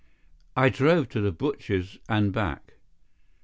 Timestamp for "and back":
2.09-2.77